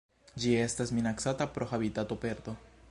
Ĝi 0.43 0.53
estas 0.61 0.93
minacata 0.99 1.49
pro 1.57 1.67
habitatoperdo. 1.73 2.59